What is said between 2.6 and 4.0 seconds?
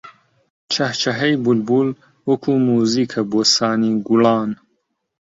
مووزیکە بۆ سانی